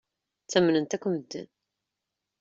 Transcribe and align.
Ttamnen-t 0.43 0.95
akk 0.95 1.05
medden. 1.11 1.47